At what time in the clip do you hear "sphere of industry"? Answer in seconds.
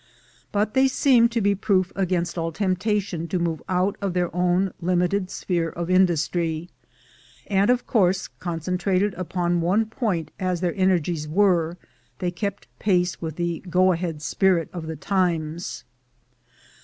5.29-6.69